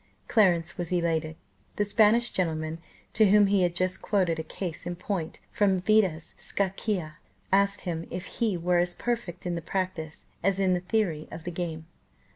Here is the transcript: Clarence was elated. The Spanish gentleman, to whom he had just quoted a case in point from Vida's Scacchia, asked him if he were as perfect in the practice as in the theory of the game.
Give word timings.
Clarence 0.27 0.79
was 0.79 0.91
elated. 0.91 1.35
The 1.75 1.85
Spanish 1.85 2.31
gentleman, 2.31 2.79
to 3.13 3.29
whom 3.29 3.45
he 3.45 3.61
had 3.61 3.75
just 3.75 4.01
quoted 4.01 4.39
a 4.39 4.43
case 4.43 4.87
in 4.87 4.95
point 4.95 5.37
from 5.51 5.77
Vida's 5.77 6.33
Scacchia, 6.39 7.17
asked 7.51 7.81
him 7.81 8.07
if 8.09 8.25
he 8.25 8.57
were 8.57 8.79
as 8.79 8.95
perfect 8.95 9.45
in 9.45 9.53
the 9.53 9.61
practice 9.61 10.25
as 10.41 10.59
in 10.59 10.73
the 10.73 10.79
theory 10.79 11.27
of 11.29 11.43
the 11.43 11.51
game. 11.51 11.85